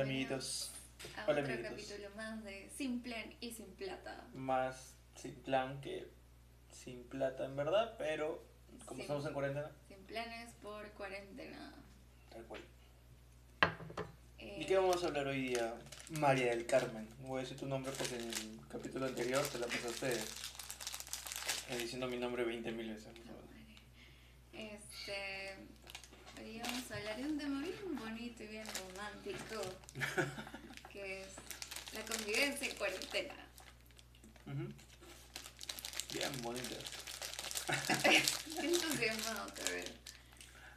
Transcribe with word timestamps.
Hola 0.00 0.08
amiguitos. 0.08 0.70
a 1.14 1.24
Hola, 1.24 1.40
otro 1.42 1.52
amiguitos. 1.52 1.70
capítulo 1.86 2.08
más 2.16 2.42
de 2.42 2.70
Sin 2.74 3.02
Plan 3.02 3.34
y 3.38 3.52
Sin 3.52 3.66
Plata. 3.72 4.24
Más 4.32 4.94
sin 5.14 5.34
plan 5.34 5.78
que 5.82 6.08
sin 6.72 7.04
plata 7.04 7.44
en 7.44 7.54
verdad, 7.54 7.96
pero 7.98 8.42
como 8.86 9.02
estamos 9.02 9.26
en 9.26 9.34
cuarentena, 9.34 9.70
Sin 9.88 9.98
planes 10.04 10.54
por 10.62 10.88
cuarentena. 10.92 11.74
tal 12.30 12.42
cual. 12.44 12.62
Eh, 14.38 14.56
¿Y 14.60 14.64
qué 14.64 14.76
vamos 14.78 15.04
a 15.04 15.08
hablar 15.08 15.26
hoy 15.26 15.48
día? 15.48 15.74
María 16.18 16.46
del 16.52 16.64
Carmen. 16.64 17.06
Voy 17.20 17.40
a 17.40 17.42
decir 17.42 17.58
tu 17.58 17.66
nombre 17.66 17.92
porque 17.92 18.14
en 18.16 18.22
el 18.22 18.60
capítulo 18.70 19.04
anterior 19.04 19.46
te 19.48 19.58
la 19.58 19.66
pasaste 19.66 20.14
eh, 21.68 21.76
diciendo 21.78 22.06
mi 22.08 22.16
nombre 22.16 22.44
20 22.44 22.72
mil 22.72 22.88
veces. 22.94 23.12
no, 23.26 23.32
madre. 23.34 24.74
Este. 24.74 25.56
Hoy 26.42 26.60
vamos 26.62 26.90
a 26.90 26.96
hablar 26.96 27.16
de 27.16 27.24
un 27.24 27.38
tema 27.38 27.60
bien 27.62 27.96
bonito 27.96 28.42
y 28.42 28.46
bien 28.46 28.66
romántico. 28.66 29.60
que 30.92 31.22
es 31.22 31.28
la 31.94 32.04
convivencia 32.04 32.68
en 32.68 32.76
cuarentena. 32.76 33.34
Ujú. 34.46 34.68
Bien 36.12 36.42
bonito. 36.42 36.74
Entusiasmado 38.62 39.46
te 39.52 39.62
veo. 39.72 39.84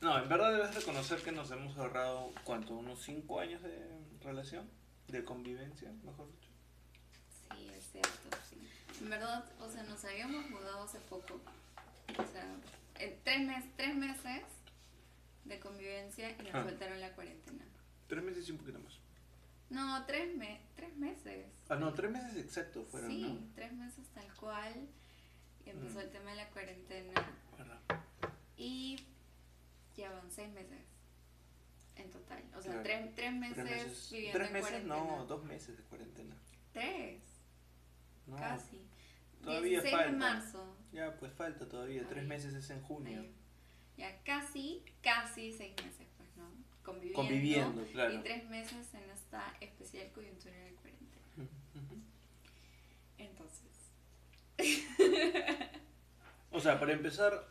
No, 0.02 0.18
en 0.22 0.28
verdad 0.30 0.52
debes 0.52 0.76
reconocer 0.76 1.22
que 1.22 1.32
nos 1.32 1.50
hemos 1.52 1.78
ahorrado, 1.78 2.34
¿cuánto? 2.44 2.74
¿Unos 2.74 3.02
5 3.04 3.40
años 3.40 3.62
de 3.64 3.80
relación? 4.22 4.70
¿De 5.08 5.24
convivencia, 5.24 5.90
mejor 6.04 6.28
dicho? 6.32 6.50
Sí, 7.56 7.70
es 7.78 7.86
cierto, 7.92 8.38
sí. 8.50 8.58
En 9.02 9.10
verdad, 9.10 9.46
o 9.60 9.72
sea, 9.72 9.84
nos 9.84 10.04
habíamos 10.04 10.50
mudado 10.50 10.84
hace 10.84 11.00
poco. 11.00 11.40
O 12.18 12.32
sea, 12.32 12.46
en 13.00 13.24
tres, 13.24 13.40
mes- 13.42 13.66
tres 13.78 13.96
meses 13.96 14.42
de 15.46 15.60
convivencia 15.60 16.32
y 16.32 16.44
nos 16.44 16.56
Ah. 16.56 16.64
faltaron 16.64 17.00
la 17.02 17.12
cuarentena. 17.14 17.66
Tres 18.08 18.24
meses 18.24 18.48
y 18.48 18.52
un 18.52 18.58
poquito 18.60 18.80
más. 18.80 19.00
No, 19.70 20.06
tres, 20.06 20.36
me 20.36 20.62
tres 20.76 20.96
meses. 20.98 21.48
Ah, 21.70 21.76
no, 21.76 21.94
tres 21.94 22.12
meses 22.12 22.36
exactos 22.38 22.88
fueron, 22.90 23.10
sí, 23.10 23.24
¿no? 23.24 23.40
tres 23.56 23.74
meses 23.74 24.08
tal 24.14 24.32
cual. 24.36 24.88
Y 25.66 25.70
empezó 25.70 26.00
Mm. 26.00 26.02
el 26.02 26.10
tema 26.12 26.30
de 26.32 26.36
la 26.38 26.50
cuarentena. 26.50 27.14
¿Verdad? 27.58 27.80
Y 28.58 28.98
ya 29.96 30.12
van 30.12 30.30
seis 30.30 30.52
meses 30.54 30.80
en 31.96 32.10
total. 32.12 32.44
O 32.56 32.62
sea, 32.62 32.72
Claro. 32.72 32.84
tres, 32.84 33.16
tres 33.16 33.34
meses 33.34 33.56
Tres 33.56 33.86
meses, 33.88 34.12
viviendo 34.12 34.38
tres 34.38 34.48
en 34.48 34.54
meses 34.54 34.70
cuarentena. 34.70 34.96
no, 35.18 35.26
dos 35.26 35.44
meses 35.46 35.78
de 35.78 35.84
cuarentena. 35.84 36.36
Tres, 36.74 37.22
No, 38.28 38.36
casi. 38.38 38.82
todavía 39.44 39.82
16 39.82 39.96
falta. 39.96 40.12
de 40.12 40.18
marzo. 40.18 40.78
Ya, 40.92 41.18
pues 41.18 41.34
falta 41.34 41.68
todavía, 41.68 42.06
tres 42.08 42.22
Ay. 42.24 42.28
meses 42.28 42.54
es 42.54 42.70
en 42.70 42.82
junio. 42.82 43.22
Ay, 43.22 43.36
Ya 43.98 44.22
casi, 44.24 44.84
casi 45.02 45.52
seis 45.52 45.74
meses, 45.78 46.08
pues, 46.18 46.30
¿no? 46.38 46.50
Conviviendo. 46.84 47.16
Conviviendo, 47.16 47.86
claro. 47.92 48.14
Y 48.16 48.18
tres 48.20 48.50
meses 48.50 48.94
en 48.94 49.10
esta 49.12 49.56
especial 49.62 50.12
coyuntura 50.12 50.56
de 50.58 50.72
cuarentena. 50.74 51.50
Entonces, 53.18 53.70
O 56.52 56.60
sea, 56.60 56.80
para 56.80 56.94
empezar, 56.94 57.48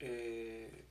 eh, 0.00 0.84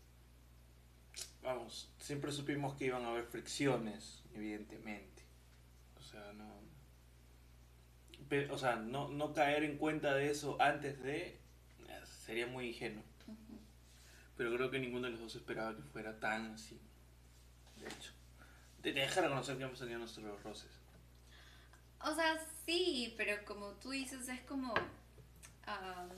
vamos, 1.43 1.89
siempre 1.99 2.31
supimos 2.31 2.75
que 2.75 2.85
iban 2.85 3.03
a 3.05 3.09
haber 3.09 3.25
fricciones, 3.25 4.23
evidentemente. 4.33 5.23
O 5.99 6.01
sea, 6.01 6.33
no, 6.33 6.45
pe- 8.29 8.49
o 8.49 8.57
sea, 8.57 8.77
no, 8.77 9.09
no 9.09 9.33
caer 9.33 9.63
en 9.63 9.77
cuenta 9.77 10.15
de 10.15 10.31
eso 10.31 10.57
antes 10.59 11.01
de 11.03 11.27
eh, 11.27 11.39
sería 12.25 12.47
muy 12.47 12.69
ingenuo. 12.69 13.03
Pero 14.37 14.53
creo 14.55 14.69
que 14.69 14.79
ninguno 14.79 15.05
de 15.07 15.11
los 15.11 15.19
dos 15.21 15.35
esperaba 15.35 15.75
que 15.75 15.81
fuera 15.81 16.19
tan 16.19 16.51
así. 16.53 16.79
De 17.77 17.87
hecho, 17.87 18.11
te 18.81 18.93
deja 18.93 19.21
reconocer 19.21 19.57
que 19.57 19.63
hemos 19.63 19.79
tenido 19.79 19.99
nuestros 19.99 20.43
roces. 20.43 20.71
o 22.01 22.13
sea, 22.15 22.37
sí, 22.65 23.13
pero 23.17 23.43
como 23.45 23.71
tú 23.75 23.91
dices, 23.91 24.27
es 24.29 24.41
como 24.41 24.73
am, 25.65 26.09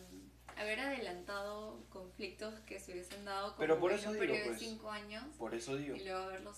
haber 0.57 0.79
adelantado 0.79 1.85
conflictos 1.89 2.53
que 2.61 2.79
se 2.79 2.91
hubiesen 2.91 3.23
dado 3.25 3.55
como 3.55 3.59
Pero 3.59 3.79
por 3.79 3.91
en 3.91 3.99
eso 3.99 4.09
un 4.09 4.15
digo, 4.15 4.25
periodo 4.27 4.45
pues, 4.47 4.59
de 4.59 4.65
cinco 4.65 4.91
años 4.91 5.23
Por 5.37 5.55
eso 5.55 5.75
digo, 5.77 5.95
y 5.95 6.03
luego 6.03 6.19
haberlos 6.23 6.57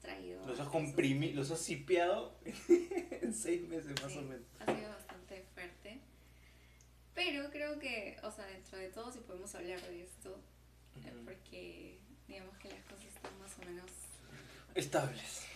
traído. 0.00 0.46
los 0.46 0.60
has 0.60 0.68
comprimido, 0.68 1.34
los 1.36 1.50
has 1.50 1.60
sipeado 1.60 2.38
en 2.68 3.32
seis 3.32 3.66
meses 3.68 3.94
más 4.02 4.12
Sí, 4.12 4.18
o 4.18 4.22
menos. 4.22 4.46
Ha 4.60 4.74
sido 4.74 4.90
bastante 4.90 5.44
fuerte. 5.54 6.00
Pero 7.14 7.50
creo 7.50 7.78
que, 7.78 8.18
o 8.22 8.30
sea, 8.30 8.44
dentro 8.46 8.76
de 8.76 8.88
todo, 8.90 9.10
si 9.12 9.20
podemos 9.20 9.54
hablar 9.54 9.80
de 9.80 10.02
esto, 10.02 10.36
porque 11.24 12.00
digamos 12.26 12.56
que 12.58 12.68
las 12.68 12.84
cosas 12.84 13.06
están 13.06 13.38
más 13.38 13.52
o 13.58 13.64
menos 13.64 13.90
Estables 14.74 15.46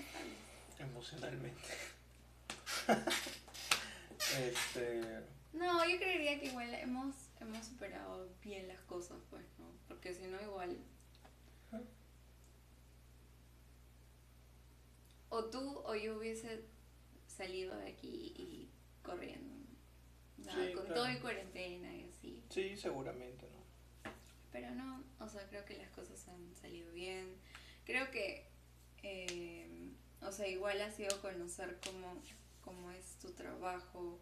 emocionalmente. 0.79 1.69
este, 4.39 5.21
No, 5.53 5.89
yo 5.89 5.97
creería 5.99 6.39
que 6.39 6.47
igual 6.47 6.73
hemos, 6.75 7.15
hemos 7.41 7.67
superado 7.67 8.29
bien 8.43 8.69
las 8.69 8.81
cosas, 8.83 9.19
pues, 9.31 9.45
¿no? 9.59 9.73
Porque 9.89 10.15
si 10.15 10.23
no, 10.27 10.41
igual. 10.41 10.79
O 15.31 15.45
tú 15.45 15.81
o 15.85 15.95
yo 15.95 16.17
hubiese 16.17 16.65
salido 17.27 17.77
de 17.77 17.91
aquí 17.91 18.33
y 18.35 18.71
corriendo. 19.03 19.55
con 20.37 20.45
claro. 20.45 20.95
todo 20.95 21.11
y 21.11 21.19
cuarentena 21.19 21.95
y 21.95 22.05
así. 22.05 22.43
sí, 22.49 22.77
seguramente, 22.77 23.47
¿no? 23.51 23.58
Pero 24.53 24.71
no, 24.75 25.03
o 25.21 25.29
sea, 25.29 25.47
creo 25.49 25.65
que 25.65 25.77
las 25.77 25.91
cosas 25.91 26.27
han 26.29 26.55
salido 26.55 26.91
bien. 26.93 27.35
Creo 27.85 28.11
que, 28.11 28.47
eh, 29.03 29.91
o 30.23 30.33
sea, 30.33 30.47
igual 30.49 30.81
ha 30.81 30.91
sido 30.91 31.21
conocer 31.21 31.79
cómo, 31.85 32.21
cómo 32.63 32.91
es 32.91 33.17
tu 33.21 33.31
trabajo, 33.33 34.19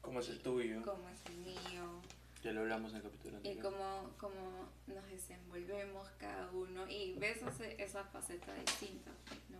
Como 0.00 0.20
es 0.20 0.28
el 0.28 0.40
tuyo, 0.40 0.82
cómo 0.84 1.08
es 1.08 1.20
el 1.26 1.36
mío. 1.38 2.02
ya 2.42 2.52
lo 2.52 2.60
hablamos 2.60 2.90
en 2.90 2.96
el 2.98 3.02
capítulo 3.02 3.34
Y 3.34 3.36
anterior. 3.48 3.62
cómo, 3.72 4.10
cómo 4.18 4.68
nos 4.86 5.06
desenvolvemos 5.10 6.08
cada 6.18 6.50
uno 6.50 6.88
y 6.88 7.14
ves 7.14 7.38
ese- 7.42 7.82
esa 7.82 8.04
faceta 8.04 8.52
distinta, 8.54 9.10
¿no? 9.48 9.58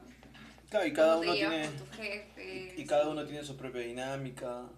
Claro, 0.69 0.87
y 0.87 0.93
cada 0.93 1.15
Cómo 1.17 1.23
uno 1.23 1.35
tiene 1.35 1.67
con 1.67 1.77
tus 1.77 1.91
jefes. 1.97 2.79
y 2.79 2.87
cada 2.87 3.09
uno 3.09 3.25
tiene 3.27 3.45
su 3.45 3.57
propia 3.57 3.83
dinámica. 3.83 4.69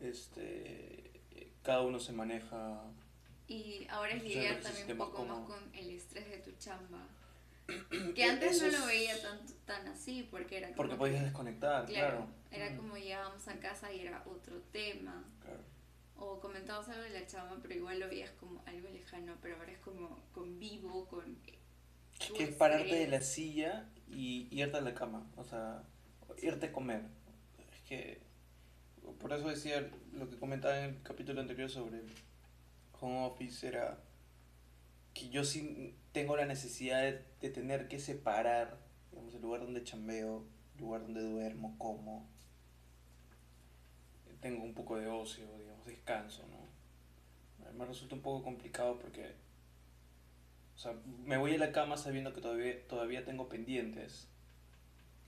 Este, 0.00 1.20
cada 1.62 1.80
uno 1.82 1.98
se 2.00 2.12
maneja 2.12 2.82
Y 3.52 3.86
ahora 3.90 4.12
es 4.14 4.22
lidiar 4.22 4.60
también 4.60 4.90
un 4.92 4.96
poco 4.98 5.24
más 5.24 5.40
con 5.46 5.74
el 5.74 5.90
estrés 5.90 6.28
de 6.30 6.38
tu 6.38 6.52
chamba. 6.58 7.06
Que 8.14 8.24
antes 8.24 8.56
Eso 8.56 8.66
no 8.72 8.78
lo 8.80 8.86
veía 8.86 9.20
tan, 9.22 9.38
tan 9.64 9.86
así, 9.88 10.26
porque 10.30 10.58
era 10.58 10.66
como 10.68 10.76
porque 10.76 10.92
que- 10.92 10.98
podías 10.98 11.22
desconectar, 11.22 11.86
Claro, 11.86 12.16
claro. 12.16 12.28
era 12.50 12.70
Mm, 12.70 12.76
como 12.76 12.96
llegábamos 12.96 13.46
a 13.48 13.58
casa 13.60 13.92
y 13.92 14.00
era 14.00 14.22
otro 14.26 14.60
tema. 14.72 15.24
claro. 15.42 15.60
O 16.16 16.38
comentabas 16.40 16.88
algo 16.88 17.02
de 17.02 17.10
la 17.10 17.26
chamba, 17.26 17.56
pero 17.62 17.74
igual 17.74 17.98
lo 17.98 18.06
veías 18.08 18.30
como 18.32 18.62
algo 18.66 18.88
lejano, 18.90 19.34
pero 19.42 19.56
ahora 19.56 19.72
es 19.72 19.78
como 19.78 20.20
convivo 20.32 21.06
con... 21.08 21.36
Que 22.36 22.44
es 22.44 22.54
pararte 22.54 22.94
de 22.94 23.08
la 23.08 23.20
silla 23.20 23.88
y 24.08 24.46
irte 24.50 24.76
a 24.76 24.80
la 24.82 24.94
cama, 24.94 25.26
o 25.36 25.42
sea, 25.44 25.82
irte 26.40 26.66
a 26.66 26.72
comer. 26.72 27.02
Es 27.72 27.80
que, 27.88 28.20
por 29.18 29.32
eso 29.32 29.48
decía 29.48 29.90
lo 30.12 30.28
que 30.30 30.38
comentaba 30.38 30.78
en 30.78 30.84
el 30.94 31.02
capítulo 31.02 31.40
anterior 31.40 31.68
sobre 31.68 32.02
home 33.02 33.26
office, 33.26 33.66
era 33.66 33.98
que 35.14 35.28
yo 35.28 35.44
sí 35.44 35.96
tengo 36.12 36.36
la 36.36 36.46
necesidad 36.46 37.02
de, 37.02 37.24
de 37.40 37.50
tener 37.50 37.88
que 37.88 37.98
separar, 37.98 38.78
digamos, 39.10 39.34
el 39.34 39.42
lugar 39.42 39.60
donde 39.60 39.84
chambeo, 39.84 40.46
el 40.74 40.80
lugar 40.80 41.02
donde 41.02 41.22
duermo, 41.22 41.76
como. 41.78 42.30
Tengo 44.40 44.64
un 44.64 44.74
poco 44.74 44.96
de 44.96 45.06
ocio, 45.06 45.44
digamos, 45.58 45.86
descanso, 45.86 46.44
¿no? 46.48 46.62
Me 47.78 47.84
resulta 47.84 48.14
un 48.14 48.22
poco 48.22 48.42
complicado 48.42 48.98
porque 48.98 49.34
o 50.74 50.78
sea, 50.78 50.94
me 51.24 51.36
voy 51.36 51.54
a 51.54 51.58
la 51.58 51.70
cama 51.70 51.96
sabiendo 51.96 52.32
que 52.32 52.40
todavía, 52.40 52.86
todavía 52.88 53.24
tengo 53.24 53.48
pendientes. 53.48 54.28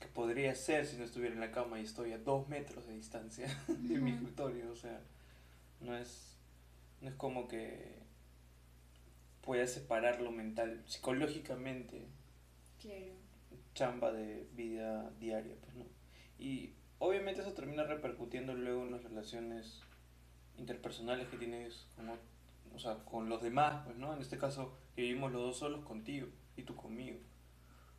Que 0.00 0.08
podría 0.08 0.54
ser 0.54 0.84
si 0.84 0.96
no 0.96 1.04
estuviera 1.04 1.34
en 1.34 1.40
la 1.40 1.52
cama 1.52 1.78
y 1.78 1.84
estoy 1.84 2.12
a 2.12 2.18
dos 2.18 2.48
metros 2.48 2.86
de 2.86 2.94
distancia 2.94 3.46
de 3.68 3.98
mi 3.98 4.12
escritorio. 4.12 4.70
O 4.72 4.76
sea, 4.76 5.00
no 5.80 5.96
es, 5.96 6.33
no 7.00 7.08
es 7.08 7.14
como 7.16 7.48
que 7.48 8.02
pueda 9.42 9.66
separarlo 9.66 10.30
mental, 10.30 10.82
psicológicamente, 10.86 12.06
Claro. 12.80 13.12
chamba 13.74 14.12
de 14.12 14.46
vida 14.54 15.10
diaria, 15.20 15.54
pues 15.60 15.74
no. 15.74 15.84
Y 16.38 16.72
obviamente 16.98 17.42
eso 17.42 17.52
termina 17.52 17.84
repercutiendo 17.84 18.54
luego 18.54 18.84
en 18.84 18.92
las 18.92 19.02
relaciones 19.04 19.82
interpersonales 20.56 21.28
que 21.28 21.36
tienes 21.36 21.86
con, 21.96 22.08
o- 22.10 22.78
sea, 22.78 23.04
con 23.04 23.28
los 23.28 23.42
demás, 23.42 23.82
pues 23.84 23.96
no. 23.96 24.14
En 24.14 24.20
este 24.22 24.38
caso, 24.38 24.76
vivimos 24.96 25.30
los 25.32 25.42
dos 25.42 25.58
solos 25.58 25.84
contigo 25.84 26.28
y 26.56 26.62
tú 26.62 26.74
conmigo. 26.74 27.18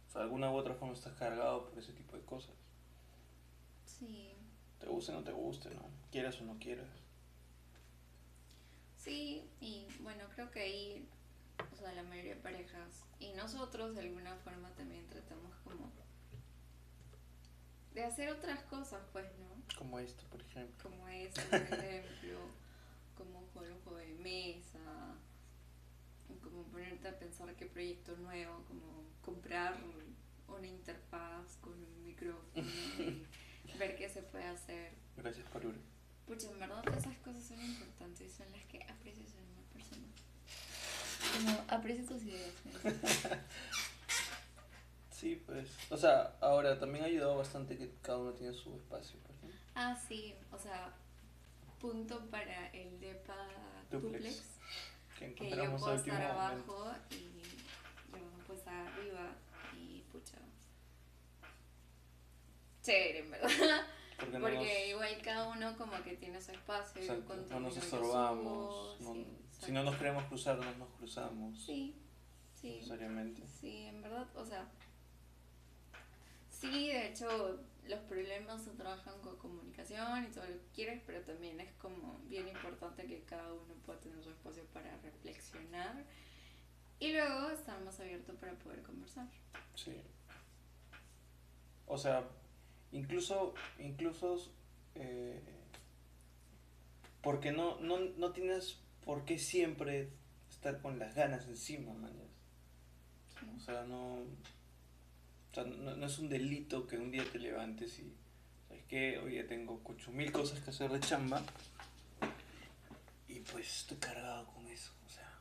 O 0.07 0.09
sea, 0.11 0.19
de 0.21 0.25
alguna 0.25 0.51
u 0.51 0.55
otra 0.55 0.73
forma 0.75 0.93
estás 0.93 1.13
cargado 1.13 1.69
por 1.69 1.77
ese 1.77 1.93
tipo 1.93 2.15
de 2.15 2.23
cosas. 2.23 2.55
Sí. 3.85 4.33
Te 4.79 4.87
guste 4.87 5.11
o 5.11 5.15
no 5.15 5.23
te 5.23 5.31
guste, 5.31 5.69
¿no? 5.75 5.83
Quieras 6.11 6.39
o 6.41 6.45
no 6.45 6.57
quieras. 6.59 6.87
Sí, 9.05 9.47
y 9.61 9.85
bueno, 9.99 10.23
creo 10.33 10.49
que 10.49 10.61
ahí, 10.61 11.07
o 11.71 11.75
sea, 11.75 11.93
la 11.93 12.01
mayoría 12.01 12.33
de 12.33 12.41
parejas 12.41 13.03
y 13.19 13.33
nosotros 13.33 13.93
de 13.93 14.01
alguna 14.01 14.35
forma 14.37 14.69
también 14.71 15.05
tratamos 15.07 15.55
como 15.63 15.91
de 17.93 18.03
hacer 18.03 18.29
otras 18.29 18.63
cosas, 18.63 19.01
pues, 19.13 19.25
¿no? 19.37 19.77
Como 19.77 19.99
esto, 19.99 20.23
por 20.31 20.41
ejemplo. 20.41 20.89
Como 20.89 21.07
esto, 21.07 21.39
por 21.49 21.61
ejemplo, 21.61 22.39
como 23.15 23.47
jugar 23.53 23.71
un 23.71 23.81
juego 23.81 23.99
de 23.99 24.13
mesa, 24.15 25.15
como 26.41 26.63
ponerte 26.63 27.07
a 27.07 27.19
pensar 27.19 27.55
qué 27.55 27.67
proyecto 27.67 28.17
nuevo, 28.17 28.63
como 28.67 29.05
comprar 29.21 29.77
una 30.47 30.67
interfaz 30.67 31.57
con 31.61 31.73
un 31.73 32.03
micrófono 32.03 32.43
y 32.55 33.77
ver 33.77 33.95
qué 33.95 34.09
se 34.09 34.23
puede 34.23 34.45
hacer. 34.45 34.93
Gracias. 35.15 35.47
Pucha, 36.27 36.47
en 36.49 36.59
verdad 36.59 36.83
esas 36.97 37.17
cosas 37.17 37.43
son 37.43 37.61
importantes 37.63 38.21
y 38.21 38.29
son 38.29 38.51
las 38.51 38.63
que 38.65 38.81
aprecias 38.83 39.33
en 39.35 39.43
una 39.51 39.61
persona. 39.73 40.07
Como 41.33 41.65
aprecio 41.69 42.05
tus 42.05 42.23
ideas. 42.23 42.53
¿no? 42.83 42.91
Sí, 45.11 45.41
pues. 45.45 45.69
O 45.89 45.97
sea, 45.97 46.35
ahora 46.41 46.77
también 46.77 47.03
ha 47.05 47.07
ayudado 47.07 47.37
bastante 47.37 47.77
que 47.77 47.89
cada 48.01 48.17
uno 48.17 48.33
tiene 48.33 48.53
su 48.53 48.75
espacio. 48.75 49.17
Pues, 49.25 49.43
¿no? 49.43 49.59
Ah, 49.73 49.97
sí, 50.07 50.35
o 50.51 50.59
sea, 50.59 50.93
punto 51.79 52.29
para 52.29 52.67
el 52.71 52.99
DEPA 52.99 53.47
Duplex. 53.89 54.13
duplex, 54.23 54.43
Que 55.17 55.33
que 55.33 55.49
yo 55.49 55.77
puedo 55.77 55.95
estar 55.95 56.13
momento. 56.33 56.83
abajo 56.83 56.91
y 57.11 57.41
yo 58.11 58.19
puedo 58.45 58.59
estar 58.59 58.75
arriba 58.87 59.31
y 59.73 60.01
pucha. 60.11 60.37
Chévere, 62.83 63.19
en 63.19 63.31
verdad. 63.31 63.49
Porque, 64.17 64.39
Porque 64.39 64.55
no 64.55 64.61
nos, 64.63 64.87
igual 64.87 65.21
cada 65.23 65.47
uno 65.49 65.77
como 65.77 66.01
que 66.03 66.15
tiene 66.15 66.41
su 66.41 66.51
espacio. 66.51 67.01
exacto, 67.01 67.25
cuando 67.25 67.47
no 67.49 67.59
nos 67.59 67.77
estorbamos. 67.77 68.97
subo, 68.97 69.09
no- 69.09 69.13
sí, 69.13 69.27
si 69.59 69.71
no 69.71 69.83
nos 69.83 69.95
queremos 69.97 70.23
cruzar, 70.25 70.57
no 70.57 70.71
nos 70.75 70.89
cruzamos. 70.97 71.59
Sí, 71.65 71.95
sí. 72.53 72.75
Necesariamente. 72.77 73.43
Sí, 73.59 73.77
en 73.87 74.01
verdad, 74.01 74.27
o 74.35 74.45
sea, 74.45 74.67
sí, 76.49 76.87
de 76.87 77.07
hecho, 77.09 77.59
los 77.87 77.99
problemas 78.01 78.63
se 78.63 78.71
trabajan 78.71 79.19
con 79.21 79.37
comunicación 79.37 80.23
y 80.25 80.27
todo 80.31 80.45
lo 80.45 80.53
que 80.53 80.67
quieres, 80.73 81.01
pero 81.05 81.21
también 81.21 81.59
es 81.59 81.71
como 81.73 82.19
bien 82.27 82.47
importante 82.47 83.05
que 83.05 83.21
cada 83.23 83.53
uno 83.53 83.73
pueda 83.85 83.99
tener 83.99 84.23
su 84.23 84.29
espacio 84.29 84.63
para 84.73 84.95
reflexionar 85.01 86.03
y 86.99 87.11
luego 87.11 87.49
estar 87.49 87.79
más 87.81 87.99
abierto 87.99 88.33
para 88.35 88.53
poder 88.59 88.81
conversar. 88.81 89.27
Sí. 89.75 90.01
O 91.87 91.97
sea, 91.97 92.23
incluso, 92.95 93.53
incluso, 93.79 94.51
eh, 94.95 95.39
porque 97.21 97.51
no, 97.51 97.79
no, 97.81 97.99
no 97.99 98.31
tienes 98.31 98.79
por 99.03 99.25
qué 99.25 99.37
siempre 99.37 100.09
estar 100.49 100.81
con 100.81 100.97
las 100.97 101.13
ganas 101.15 101.45
encima, 101.47 101.93
mañas. 101.93 102.29
O 103.55 103.59
sea, 103.59 103.83
no, 103.83 104.15
o 104.15 105.53
sea, 105.53 105.65
no, 105.65 106.05
es 106.05 106.19
un 106.19 106.29
delito 106.29 106.87
que 106.87 106.97
un 106.97 107.11
día 107.11 107.23
te 107.29 107.39
levantes 107.39 107.99
y, 107.99 108.13
¿sabes 108.67 108.83
qué? 108.87 109.17
Hoy 109.19 109.35
ya 109.35 109.47
tengo 109.47 109.81
ocho 109.83 110.11
mil 110.11 110.31
cosas 110.31 110.61
que 110.61 110.69
hacer 110.69 110.91
de 110.91 110.99
chamba 110.99 111.43
y 113.27 113.39
pues 113.41 113.81
estoy 113.81 113.97
cargado 113.97 114.45
con 114.47 114.65
eso, 114.67 114.91
o 115.05 115.09
sea. 115.09 115.31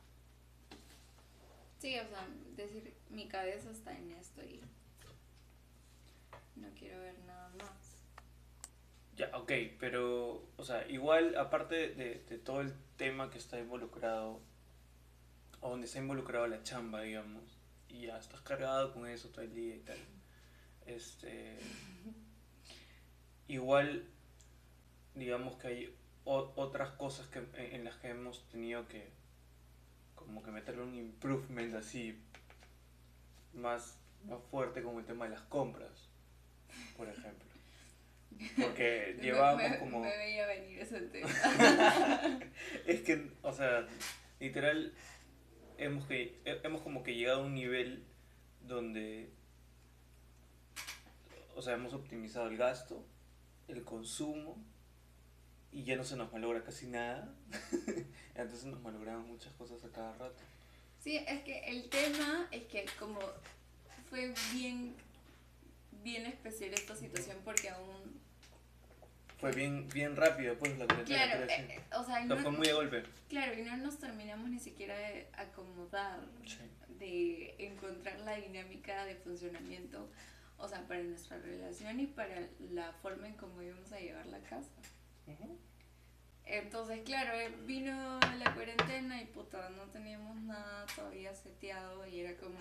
Sí, 1.79 1.97
o 1.97 2.07
sea, 2.07 2.27
decir, 2.55 2.93
mi 3.09 3.27
cabeza 3.27 3.71
está 3.71 3.97
en 3.97 4.11
esto 4.11 4.43
y 4.43 4.61
no 6.55 6.67
quiero 6.77 6.99
ver 7.01 7.17
nada 7.25 7.49
más. 7.57 8.03
Ya, 9.15 9.31
ok, 9.37 9.51
pero, 9.79 10.43
o 10.57 10.63
sea, 10.63 10.87
igual, 10.89 11.37
aparte 11.37 11.89
de, 11.89 12.23
de 12.27 12.37
todo 12.37 12.61
el 12.61 12.73
tema 12.97 13.29
que 13.29 13.37
está 13.37 13.57
involucrado, 13.59 14.41
o 15.61 15.69
donde 15.69 15.87
está 15.87 15.99
involucrado 15.99 16.47
la 16.47 16.63
chamba, 16.63 17.01
digamos, 17.01 17.43
y 17.87 18.07
ya 18.07 18.17
estás 18.17 18.41
cargado 18.41 18.93
con 18.93 19.07
eso 19.07 19.29
todo 19.29 19.41
el 19.41 19.53
día 19.53 19.75
y 19.75 19.79
tal, 19.79 19.97
este, 20.85 21.57
igual, 23.47 24.05
digamos 25.13 25.55
que 25.57 25.67
hay 25.67 25.97
o- 26.25 26.51
otras 26.55 26.91
cosas 26.91 27.27
que, 27.27 27.39
en, 27.39 27.75
en 27.75 27.83
las 27.85 27.95
que 27.97 28.09
hemos 28.09 28.47
tenido 28.49 28.87
que, 28.87 29.09
como 30.15 30.43
que 30.43 30.51
meterle 30.51 30.83
un 30.83 30.95
improvement 30.95 31.73
así, 31.75 32.21
más, 33.53 33.97
más 34.25 34.41
fuerte, 34.51 34.83
como 34.83 34.99
el 34.99 35.05
tema 35.05 35.25
de 35.25 35.31
las 35.31 35.41
compras, 35.43 36.09
por 36.95 37.07
ejemplo. 37.09 37.49
Porque 38.61 39.17
llevábamos 39.21 39.69
me, 39.69 39.79
como... 39.79 39.99
Me 40.01 40.17
veía 40.17 40.45
venir 40.47 40.79
ese 40.79 41.01
tema. 41.01 41.29
Es 42.85 43.01
que, 43.01 43.31
o 43.41 43.53
sea, 43.53 43.87
literal, 44.39 44.93
hemos, 45.77 46.05
que, 46.07 46.39
he- 46.45 46.61
hemos 46.63 46.81
como 46.81 47.03
que 47.03 47.15
llegado 47.15 47.41
a 47.41 47.45
un 47.45 47.53
nivel 47.53 48.05
donde, 48.61 49.29
o 51.55 51.61
sea, 51.61 51.73
hemos 51.75 51.93
optimizado 51.93 52.47
el 52.47 52.57
gasto, 52.57 53.05
el 53.67 53.83
consumo, 53.83 54.57
y 55.71 55.83
ya 55.83 55.95
no 55.95 56.03
se 56.03 56.15
nos 56.15 56.31
malogra 56.31 56.63
casi 56.63 56.87
nada. 56.87 57.33
Entonces 58.35 58.65
nos 58.65 58.81
malogramos 58.81 59.27
muchas 59.27 59.53
cosas 59.53 59.83
a 59.83 59.89
cada 59.89 60.13
rato. 60.17 60.41
Sí, 60.99 61.17
es 61.17 61.43
que 61.43 61.59
el 61.65 61.89
tema 61.89 62.47
es 62.51 62.63
que 62.63 62.85
como 62.97 63.19
fue 64.09 64.33
bien, 64.53 64.95
bien 66.05 66.25
especial 66.27 66.71
esta 66.73 66.95
situación 66.95 67.37
porque 67.43 67.67
aún... 67.69 68.21
Fue 69.39 69.51
bien, 69.51 69.89
bien 69.89 70.15
rápido, 70.15 70.57
pues, 70.57 70.77
la. 70.77 70.85
Claro, 70.87 71.41
decir. 71.41 71.65
eh, 71.65 71.75
eh, 71.75 71.83
o 71.97 72.03
sea, 72.05 72.23
no, 72.23 72.37
fue 72.37 72.51
muy 72.51 72.67
de 72.67 72.73
golpe. 72.73 73.03
claro, 73.27 73.53
y 73.59 73.63
no 73.63 73.75
nos 73.77 73.97
terminamos 73.99 74.49
ni 74.49 74.59
siquiera 74.59 74.95
de 74.97 75.27
acomodar, 75.33 76.21
Sí. 76.45 76.59
de 76.99 77.55
encontrar 77.59 78.17
la 78.21 78.35
dinámica 78.37 79.03
de 79.03 79.15
funcionamiento, 79.15 80.09
o 80.57 80.69
sea, 80.69 80.87
para 80.87 81.03
nuestra 81.03 81.37
relación 81.39 81.99
y 81.99 82.07
para 82.07 82.47
la 82.71 82.93
forma 83.01 83.27
en 83.27 83.33
cómo 83.33 83.61
íbamos 83.61 83.91
a 83.91 83.99
llevar 83.99 84.25
la 84.27 84.39
casa. 84.39 84.71
Ujú. 85.27 85.59
Entonces, 86.45 87.01
claro, 87.03 87.33
eh, 87.37 87.51
vino 87.65 88.19
la 88.39 88.53
cuarentena 88.53 89.21
y 89.21 89.25
puta, 89.25 89.69
no 89.71 89.83
teníamos 89.91 90.37
nada 90.37 90.85
todavía 90.95 91.33
seteado 91.35 92.07
y 92.07 92.21
era 92.21 92.37
como... 92.37 92.57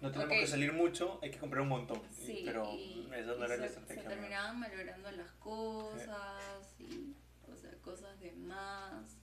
No 0.00 0.10
tenemos 0.12 0.34
Ok. 0.34 0.40
que 0.40 0.46
salir 0.46 0.72
mucho, 0.72 1.18
hay 1.22 1.30
que 1.30 1.38
comprar 1.38 1.62
un 1.62 1.68
montón. 1.68 2.00
y- 2.20 2.26
Sí, 2.26 2.42
pero 2.44 2.70
y, 2.74 3.08
esa 3.14 3.34
no 3.34 3.44
era 3.44 3.56
la 3.56 3.66
estrategia. 3.66 4.02
se 4.02 4.08
terminaban 4.08 4.60
malogrando 4.60 5.10
las 5.12 5.30
cosas 5.32 6.74
y, 6.78 7.14
o 7.50 7.56
sea, 7.56 7.70
cosas 7.82 8.18
de 8.20 8.32
más. 8.32 9.16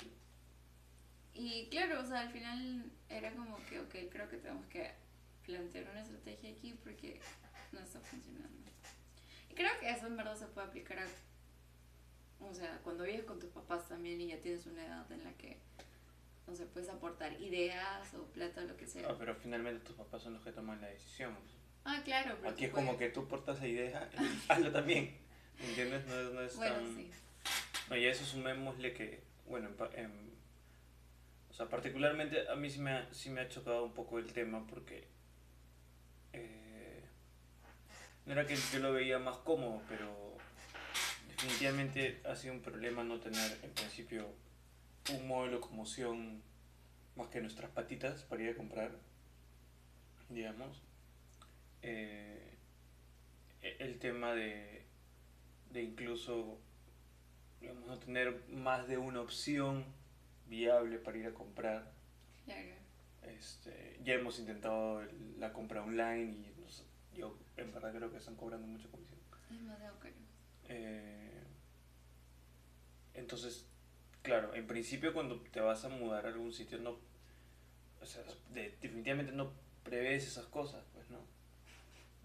Sí. 0.00 0.12
Y 1.34 1.68
claro, 1.70 2.00
o 2.00 2.06
sea, 2.06 2.20
al 2.20 2.30
final 2.32 2.90
era 3.08 3.30
como 3.32 3.58
que, 3.66 3.80
ok, 3.80 3.94
creo 4.10 4.28
que 4.28 4.38
tenemos 4.38 4.66
que 4.66 4.90
plantear 5.44 5.90
una 5.90 6.02
estrategia 6.02 6.50
aquí 6.50 6.74
porque 6.82 7.20
no 7.72 7.80
está 7.80 8.00
funcionando. 8.00 8.70
Y 9.50 9.54
creo 9.54 9.70
que 9.80 9.90
eso 9.90 10.06
en 10.06 10.16
verdad 10.16 10.36
se 10.36 10.46
puede 10.46 10.66
aplicar 10.68 10.98
a, 10.98 11.06
o 12.40 12.54
sea, 12.54 12.78
cuando 12.82 13.04
vives 13.04 13.24
con 13.24 13.38
tus 13.38 13.50
papás 13.50 13.86
también 13.88 14.20
y 14.20 14.28
ya 14.28 14.40
tienes 14.40 14.64
una 14.66 14.84
edad 14.86 15.10
en 15.12 15.24
la 15.24 15.32
que, 15.34 15.58
sé, 16.54 16.66
puedes 16.66 16.88
aportar 16.88 17.32
ideas 17.40 18.12
o 18.14 18.24
plata 18.32 18.60
o 18.62 18.64
lo 18.64 18.76
que 18.76 18.86
sea. 18.86 19.08
Ah, 19.10 19.16
pero 19.18 19.34
finalmente 19.34 19.84
tus 19.84 19.96
papás 19.96 20.22
son 20.22 20.34
los 20.34 20.42
que 20.42 20.52
toman 20.52 20.80
la 20.80 20.88
decisión. 20.88 21.36
Ah, 21.84 22.00
claro, 22.04 22.36
pero 22.40 22.50
Aquí 22.52 22.64
es 22.66 22.70
como 22.70 22.92
puedes- 22.96 23.08
que 23.10 23.14
tú 23.14 23.26
portas 23.28 23.60
la 23.60 23.66
idea, 23.68 24.10
hazlo 24.48 24.70
también. 24.72 25.16
¿Entiendes? 25.60 26.06
No, 26.06 26.14
es- 26.20 26.32
no 26.32 26.40
es 26.42 26.56
Bueno, 26.56 26.74
tan... 26.76 26.94
sí. 26.96 27.10
No, 27.90 27.96
y 27.96 28.06
a 28.06 28.10
eso 28.10 28.24
sumémosle 28.24 28.92
que, 28.94 29.22
bueno, 29.46 29.68
en 29.68 29.74
pa- 29.76 29.90
en- 29.94 30.32
o 31.50 31.54
sea, 31.54 31.68
particularmente 31.68 32.48
a 32.48 32.54
mí 32.56 32.70
sí 32.70 32.80
me, 32.80 32.92
ha, 32.92 33.12
sí 33.12 33.28
me 33.30 33.40
ha 33.42 33.48
chocado 33.48 33.84
un 33.84 33.92
poco 33.92 34.18
el 34.18 34.32
tema 34.32 34.66
porque 34.66 35.06
eh, 36.32 37.02
no 38.26 38.32
era 38.32 38.46
que 38.46 38.56
yo 38.56 38.78
lo 38.78 38.92
veía 38.92 39.18
más 39.18 39.36
cómodo, 39.38 39.82
pero 39.88 40.36
definitivamente 41.28 42.20
ha 42.24 42.34
sido 42.36 42.54
un 42.54 42.62
problema 42.62 43.02
no 43.04 43.18
tener 43.20 43.58
en 43.62 43.70
principio 43.72 44.28
un 45.10 45.26
modo 45.26 45.46
de 45.46 45.52
locomoción 45.52 46.42
más 47.16 47.28
que 47.28 47.40
nuestras 47.40 47.70
patitas 47.70 48.22
para 48.24 48.42
ir 48.42 48.50
a 48.50 48.54
comprar, 48.56 48.92
digamos. 50.28 50.80
Eh, 51.82 52.56
e- 53.62 53.76
el 53.80 53.98
tema 53.98 54.32
de, 54.32 54.84
de 55.72 55.82
incluso 55.82 56.58
digamos, 57.60 57.86
no 57.86 57.98
tener 57.98 58.48
más 58.48 58.86
de 58.88 58.98
una 58.98 59.20
opción 59.20 59.84
viable 60.46 60.98
para 60.98 61.18
ir 61.18 61.26
a 61.26 61.34
comprar. 61.34 61.92
Claro. 62.44 62.74
Este, 63.22 64.00
ya 64.04 64.14
hemos 64.14 64.38
intentado 64.38 65.00
el- 65.02 65.38
la 65.40 65.52
compra 65.52 65.82
online 65.82 66.32
y 66.32 66.54
nos- 66.60 66.84
yo 67.14 67.38
en 67.56 67.72
verdad 67.72 67.92
creo 67.94 68.10
que 68.10 68.16
están 68.16 68.36
cobrando 68.36 68.66
mucha 68.66 68.88
comisión. 68.88 69.20
Es 69.50 69.58
demasiado 69.58 69.98
caro. 70.00 70.14
Eh, 70.68 71.42
entonces, 73.14 73.66
claro, 74.22 74.54
en 74.54 74.66
principio 74.66 75.12
cuando 75.12 75.40
te 75.40 75.60
vas 75.60 75.84
a 75.84 75.88
mudar 75.88 76.26
a 76.26 76.28
algún 76.28 76.52
sitio 76.52 76.78
no, 76.78 76.98
o 78.00 78.06
sea, 78.06 78.22
de- 78.52 78.74
definitivamente 78.80 79.32
no 79.32 79.52
prevés 79.84 80.26
esas 80.26 80.46
cosas, 80.46 80.84
pues 80.94 81.08
no. 81.10 81.18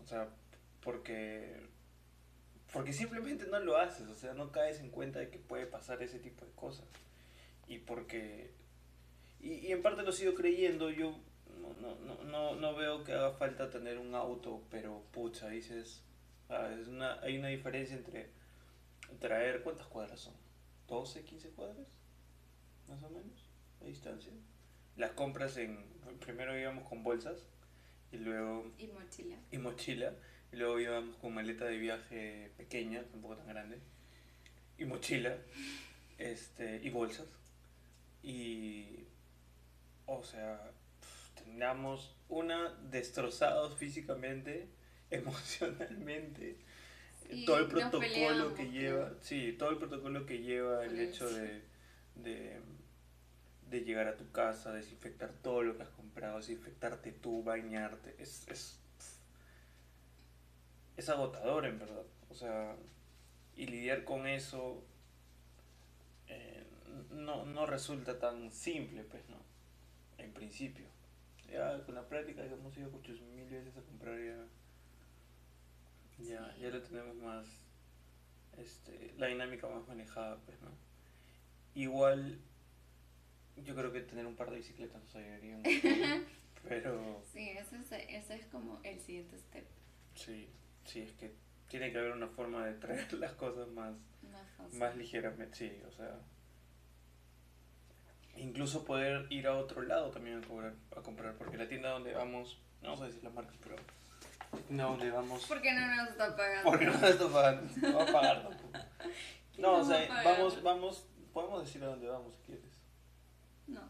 O 0.03 0.07
sea, 0.07 0.29
porque 0.83 1.61
porque 2.73 2.93
simplemente 2.93 3.47
no 3.47 3.59
lo 3.59 3.77
haces, 3.77 4.07
o 4.09 4.15
sea, 4.15 4.33
no 4.33 4.51
caes 4.51 4.79
en 4.79 4.89
cuenta 4.89 5.19
de 5.19 5.29
que 5.29 5.37
puede 5.39 5.65
pasar 5.65 6.01
ese 6.03 6.19
tipo 6.19 6.45
de 6.45 6.51
cosas. 6.51 6.85
Y 7.67 7.79
porque 7.79 8.51
y, 9.41 9.53
y 9.55 9.71
en 9.71 9.81
parte 9.81 10.03
lo 10.03 10.11
sigo 10.11 10.33
creyendo, 10.35 10.89
yo 10.89 11.19
no, 11.61 11.73
no, 11.81 11.95
no, 12.05 12.23
no, 12.23 12.55
no 12.55 12.75
veo 12.75 13.03
que 13.03 13.13
haga 13.13 13.33
falta 13.33 13.69
tener 13.69 13.97
un 13.97 14.15
auto, 14.15 14.63
pero 14.71 15.03
pucha, 15.11 15.49
dices, 15.49 16.03
Ah, 16.49 16.69
es 16.79 16.87
una, 16.87 17.19
hay 17.21 17.37
una 17.37 17.49
diferencia 17.49 17.95
entre 17.97 18.29
traer, 19.19 19.63
¿cuántas 19.63 19.87
cuadras 19.87 20.19
son? 20.21 20.33
¿12, 20.87 21.23
15 21.23 21.49
cuadras? 21.49 21.87
Más 22.87 23.03
o 23.03 23.09
menos, 23.09 23.49
a 23.81 23.85
distancia. 23.85 24.31
Las 24.95 25.11
compras 25.11 25.57
en, 25.57 25.83
primero 26.19 26.57
íbamos 26.57 26.87
con 26.87 27.03
bolsas 27.03 27.45
y 28.11 28.17
luego... 28.17 28.71
Y 28.77 28.87
mochila. 28.87 29.35
Y 29.51 29.57
mochila. 29.57 30.13
Y 30.51 30.55
luego 30.55 30.79
íbamos 30.79 31.15
con 31.17 31.33
maleta 31.33 31.65
de 31.65 31.77
viaje 31.77 32.51
pequeña, 32.57 33.03
tampoco 33.03 33.35
tan 33.35 33.47
grande. 33.47 33.79
Y 34.77 34.85
mochila. 34.85 35.37
Este, 36.17 36.81
y 36.83 36.89
bolsas. 36.89 37.27
Y... 38.23 39.05
O 40.05 40.23
sea, 40.23 40.71
teníamos 41.35 42.15
una 42.29 42.73
destrozados 42.89 43.77
físicamente, 43.77 44.69
emocionalmente. 45.11 46.57
Y 47.29 47.45
todo 47.45 47.57
el 47.57 47.67
protocolo 47.67 48.53
que 48.55 48.69
lleva, 48.71 49.11
sí, 49.21 49.53
todo 49.57 49.71
el 49.71 49.77
protocolo 49.77 50.25
que 50.25 50.39
lleva 50.39 50.85
el 50.85 50.99
hecho 50.99 51.29
de, 51.29 51.61
de, 52.15 52.59
de 53.69 53.81
llegar 53.81 54.07
a 54.07 54.15
tu 54.15 54.31
casa, 54.31 54.71
desinfectar 54.71 55.31
todo 55.41 55.63
lo 55.63 55.75
que 55.75 55.83
has 55.83 55.89
comprado, 55.89 56.37
desinfectarte 56.37 57.11
tú, 57.11 57.43
bañarte, 57.43 58.15
es, 58.17 58.47
es, 58.47 58.79
es 60.95 61.09
agotador 61.09 61.65
en 61.65 61.79
verdad. 61.79 62.05
O 62.29 62.35
sea, 62.35 62.75
y 63.55 63.67
lidiar 63.67 64.03
con 64.03 64.27
eso 64.27 64.83
eh, 66.27 66.63
no, 67.11 67.45
no 67.45 67.65
resulta 67.65 68.19
tan 68.19 68.51
simple, 68.51 69.03
pues, 69.03 69.27
¿no? 69.29 69.37
En 70.17 70.31
principio. 70.31 70.85
Ya 71.51 71.81
con 71.85 71.95
la 71.95 72.07
práctica 72.07 72.43
hemos 72.43 72.77
ido 72.77 72.89
muchas 72.89 73.19
mil 73.21 73.49
veces 73.49 73.75
a 73.77 73.81
comprar 73.81 74.17
ya, 74.19 74.45
ya, 76.19 76.55
ya 76.59 76.69
lo 76.69 76.81
tenemos 76.81 77.15
más, 77.17 77.45
este, 78.57 79.13
la 79.17 79.27
dinámica 79.27 79.67
más 79.67 79.87
manejada, 79.87 80.37
pues, 80.45 80.59
¿no? 80.61 80.71
Igual, 81.75 82.39
yo 83.57 83.75
creo 83.75 83.91
que 83.91 84.01
tener 84.01 84.25
un 84.25 84.35
par 84.35 84.49
de 84.49 84.57
bicicletas 84.57 85.01
nos 85.03 85.15
ayudaría 85.15 85.55
un 85.57 85.63
montón, 85.63 86.25
pero 86.67 87.23
Sí, 87.31 87.49
ese 87.49 87.77
es, 87.77 87.91
ese 87.91 88.35
es 88.35 88.45
como 88.47 88.79
el 88.83 88.99
siguiente 88.99 89.37
step. 89.37 89.65
sí, 90.15 90.49
sí, 90.85 91.01
es 91.01 91.11
que 91.13 91.33
tiene 91.69 91.91
que 91.91 91.97
haber 91.97 92.13
una 92.13 92.27
forma 92.29 92.65
de 92.65 92.73
traer 92.75 93.11
las 93.13 93.33
cosas 93.33 93.67
más, 93.69 93.93
Más 94.23 94.73
más 94.73 94.95
ligeramente, 94.97 95.55
sí, 95.55 95.81
o 95.87 95.91
sea. 95.91 96.19
Incluso 98.37 98.85
poder 98.85 99.25
ir 99.31 99.47
a 99.47 99.57
otro 99.57 99.81
lado 99.81 100.11
también 100.11 100.37
a, 100.43 100.47
cobrar, 100.47 100.75
a 100.95 101.01
comprar, 101.01 101.35
porque 101.35 101.57
la 101.57 101.67
tienda 101.67 101.89
donde 101.89 102.13
vamos, 102.13 102.59
no 102.81 102.89
vamos 102.89 103.01
a 103.01 103.07
decir 103.07 103.23
la 103.23 103.31
marca, 103.31 103.53
pero 103.61 103.75
tienda 104.67 104.83
donde 104.85 105.11
vamos, 105.11 105.45
¿Por 105.45 105.61
qué 105.61 105.73
no 105.73 105.95
nos 105.95 106.09
está 106.09 106.35
pagando? 106.35 106.63
porque 106.69 106.85
no 106.85 106.93
nos 106.93 107.03
está 107.03 107.27
pagando, 107.29 107.73
no 107.81 107.97
va 107.97 108.03
a 108.03 108.11
pagar 108.11 108.43
tampoco. 108.43 108.69
No, 109.57 109.73
o 109.73 109.77
No 109.77 109.89
va 109.89 109.97
sea, 109.97 110.23
vamos, 110.23 110.61
vamos, 110.61 111.03
podemos 111.33 111.65
decir 111.65 111.83
a 111.83 111.87
dónde 111.87 112.07
vamos 112.07 112.35
si 112.35 112.41
quieres. 112.43 112.71
No. 113.65 113.81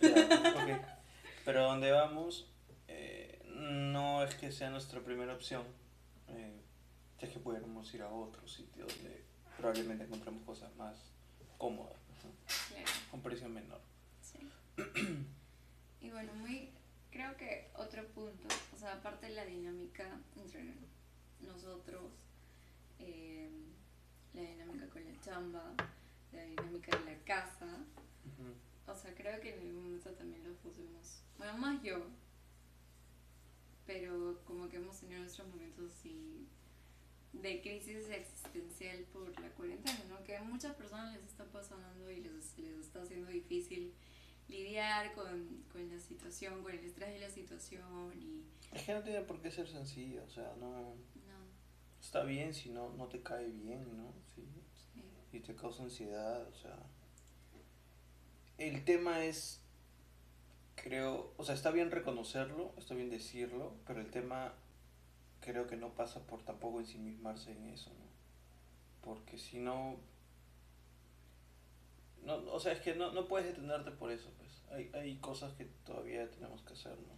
Ya, 0.00 0.52
ok. 0.62 0.86
Pero 1.44 1.60
a 1.60 1.62
donde 1.64 1.90
vamos, 1.90 2.48
eh, 2.86 3.42
no 3.46 4.22
es 4.22 4.34
que 4.36 4.52
sea 4.52 4.70
nuestra 4.70 5.00
primera 5.00 5.34
opción, 5.34 5.64
eh, 6.28 6.60
ya 7.20 7.28
que 7.28 7.40
pudiéramos 7.40 7.92
ir 7.92 8.02
a 8.02 8.08
otro 8.08 8.46
sitio 8.46 8.86
donde 8.86 9.24
probablemente 9.56 10.04
encontremos 10.04 10.44
cosas 10.44 10.72
más 10.76 10.94
cómodas, 11.58 11.96
¿no? 12.22 12.30
Claro, 12.68 12.90
un 13.12 13.20
precio 13.22 13.48
menor. 13.48 13.80
sí. 14.20 14.38
Y 16.00 16.10
bueno, 16.10 16.32
muy, 16.34 16.70
creo 17.16 17.34
que 17.38 17.70
otro 17.76 18.06
punto, 18.08 18.46
o 18.74 18.78
sea, 18.78 18.92
aparte 18.92 19.26
de 19.26 19.32
la 19.32 19.46
dinámica 19.46 20.20
entre 20.36 20.74
nosotros, 21.40 22.12
eh, 22.98 23.48
la 24.34 24.42
dinámica 24.42 24.86
con 24.90 25.02
la 25.02 25.18
chamba, 25.22 25.74
la 26.32 26.44
dinámica 26.44 26.94
de 26.98 27.04
la 27.06 27.18
casa, 27.24 27.64
Ujú. 28.26 28.92
o 28.92 28.94
sea, 28.94 29.14
creo 29.14 29.40
que 29.40 29.54
en 29.54 29.60
algún 29.60 29.84
momento 29.84 30.10
también 30.10 30.44
lo 30.44 30.54
pusimos, 30.56 31.22
bueno, 31.38 31.56
más 31.56 31.82
yo, 31.82 32.06
pero 33.86 34.38
como 34.44 34.68
que 34.68 34.76
hemos 34.76 35.00
tenido 35.00 35.20
nuestros 35.20 35.48
momentos 35.48 35.92
así 35.92 36.46
de 37.32 37.62
crisis 37.62 38.10
existencial 38.10 39.04
por 39.12 39.28
la 39.40 39.48
cuarentena, 39.50 40.04
¿no? 40.10 40.22
Que 40.24 40.36
a 40.36 40.42
muchas 40.42 40.74
personas 40.74 41.14
les 41.14 41.24
está 41.24 41.44
pasando 41.44 42.10
y 42.10 42.20
les, 42.20 42.58
les 42.58 42.78
está 42.78 43.00
haciendo 43.02 43.30
difícil 43.30 43.45
lidiar 44.76 45.14
con, 45.14 45.64
con 45.72 45.88
la 45.90 45.98
situación, 45.98 46.62
con 46.62 46.72
el 46.72 46.84
estrés 46.84 47.14
de 47.14 47.20
la 47.20 47.30
situación 47.30 48.12
y 48.14 48.44
Es 48.72 48.82
que 48.82 48.92
no 48.94 49.02
tiene 49.02 49.22
por 49.22 49.40
qué 49.40 49.50
ser 49.50 49.68
sencillo, 49.68 50.22
o 50.24 50.30
sea, 50.30 50.54
no 50.60 50.68
no, 50.68 51.46
está 52.00 52.24
bien 52.24 52.52
si 52.52 52.68
no, 52.68 52.90
no 52.90 53.06
te 53.06 53.22
cae 53.22 53.48
bien, 53.48 53.96
¿no? 53.96 54.12
Sí. 54.34 54.46
sí, 54.92 55.02
y 55.32 55.40
te 55.40 55.54
causa 55.54 55.82
ansiedad, 55.82 56.46
o 56.46 56.54
sea. 56.54 56.76
El 58.58 58.84
tema 58.84 59.24
es, 59.24 59.60
creo, 60.74 61.32
o 61.36 61.44
sea, 61.44 61.54
está 61.54 61.70
bien 61.70 61.90
reconocerlo, 61.90 62.72
está 62.78 62.94
bien 62.94 63.10
decirlo, 63.10 63.74
pero 63.86 64.00
el 64.00 64.10
tema 64.10 64.54
creo 65.40 65.66
que 65.66 65.76
no 65.76 65.94
pasa 65.94 66.26
por 66.26 66.42
tampoco 66.42 66.80
ensimismarse 66.80 67.52
en 67.52 67.64
eso, 67.70 67.90
¿no? 67.90 68.06
Porque 69.02 69.38
si 69.38 69.58
no, 69.58 69.96
no 72.26 72.36
o 72.52 72.60
sea, 72.60 72.72
es 72.72 72.80
que 72.80 72.94
no, 72.94 73.12
no 73.12 73.26
puedes 73.28 73.48
detenerte 73.48 73.90
por 73.92 74.10
eso, 74.12 74.30
pues. 74.38 74.62
Hay, 74.70 74.90
hay 74.94 75.16
cosas 75.18 75.54
que 75.54 75.64
todavía 75.86 76.30
tenemos 76.30 76.62
que 76.62 76.74
hacer, 76.74 76.98
¿no? 76.98 77.14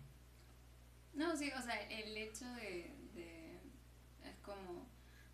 No, 1.15 1.37
sí, 1.37 1.51
o 1.57 1.63
sea, 1.63 1.77
el 1.89 2.17
hecho 2.17 2.45
de, 2.55 2.95
de 3.15 3.61
es 4.25 4.37
como 4.45 4.87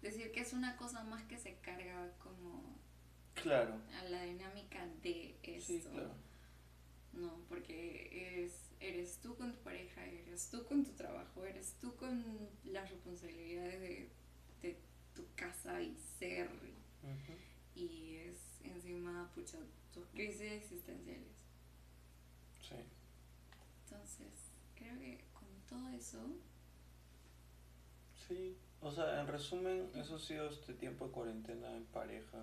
decir 0.02 0.33
que 0.33 0.40
es 0.40 0.52
una 0.52 0.76
cosa 0.76 1.04
más 1.04 1.23
que 1.25 1.38
se 1.38 1.57
carga 1.59 2.12
como 2.19 2.78
Claro, 3.35 3.81
a 4.00 4.04
la 4.04 4.23
dinámica 4.25 4.87
de 5.02 5.37
esto. 5.43 5.66
sí, 5.66 5.81
claro. 5.81 6.14
No, 7.12 7.40
porque 7.49 8.45
es, 8.45 8.71
eres 8.81 9.19
tú 9.21 9.37
con 9.37 9.52
tu 9.52 9.59
pareja, 9.61 10.04
eres 10.04 10.49
tú 10.50 10.64
con 10.66 10.85
tu 10.85 10.93
trabajo, 10.93 11.45
eres 11.45 11.75
tú 11.81 11.95
con 11.97 12.25
las 12.64 12.90
responsabilidades 12.90 13.81
de, 13.81 14.11
de 14.62 14.78
tu 15.14 15.25
casa 15.37 15.81
y 15.81 15.97
ser. 16.19 16.50
Ujú. 17.02 17.35
Y 17.75 18.16
es 18.16 18.61
encima, 18.62 19.31
pucha, 19.35 19.59
tus 19.93 20.07
crisis 20.09 20.40
existenciales. 20.52 21.45
Sí. 22.69 22.76
Entonces, 23.85 24.33
creo 24.97 25.19
que 25.19 25.25
con 25.33 25.47
todo 25.69 25.89
eso, 25.91 26.19
Sí, 28.29 28.57
o 28.81 28.91
sea, 28.91 29.21
en 29.21 29.27
resumen, 29.27 29.91
eso 29.95 30.17
ha 30.17 30.19
sido 30.19 30.49
este 30.49 30.73
tiempo 30.73 31.07
de 31.07 31.13
cuarentena 31.13 31.77
en 31.77 31.85
pareja. 31.85 32.39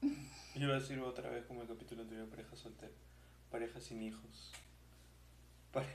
Iba 0.54 0.76
a 0.76 0.80
decir 0.80 0.98
otra 1.00 1.28
vez 1.28 1.44
como 1.44 1.60
el 1.62 1.68
capítulo 1.68 2.02
anterior, 2.02 2.26
pareja 2.28 2.56
soltera, 2.56 2.92
pareja 3.50 3.80
sin 3.80 4.02
hijos. 4.02 4.50
Pare- 5.72 5.86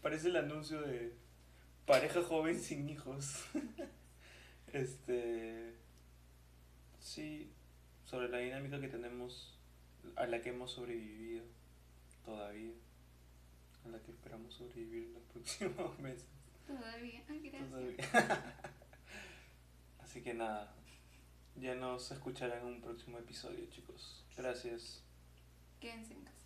parece 0.00 0.28
el 0.28 0.36
anuncio 0.36 0.80
de 0.80 1.12
pareja 1.86 2.22
joven 2.22 2.58
sin 2.58 2.88
hijos. 2.88 3.44
este, 4.72 5.74
sí, 6.98 7.50
sobre 8.06 8.28
la 8.30 8.38
dinámica 8.38 8.80
que 8.80 8.88
tenemos, 8.88 9.54
a 10.16 10.26
la 10.26 10.40
que 10.40 10.48
hemos 10.50 10.70
sobrevivido 10.72 11.44
todavía, 12.24 12.72
a 13.84 13.88
la 13.88 14.02
que 14.02 14.10
esperamos 14.10 14.54
sobrevivir 14.54 15.04
en 15.08 15.14
los 15.14 15.22
próximos 15.32 15.98
meses. 15.98 16.26
todavía. 16.66 17.22
Ah, 17.28 17.34
gracias. 17.42 17.70
Todavía. 17.70 18.54
Así 20.00 20.22
que 20.22 20.34
nada, 20.34 20.74
ya 21.56 21.74
nos 21.74 22.10
escucharán 22.10 22.60
en 22.60 22.74
un 22.74 22.80
próximo 22.80 23.18
episodio, 23.18 23.66
chicos. 23.70 24.24
Gracias. 24.36 25.02
Quédense 25.80 26.14
en 26.14 26.24
casa. 26.24 26.39